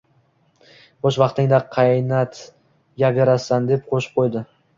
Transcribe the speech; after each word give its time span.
Bo`sh 1.05 1.19
vaqtingda 1.23 1.59
qatnayverasan, 1.75 3.71
deb 3.75 3.87
qo`shib 3.95 4.19
qo`ydi 4.19 4.45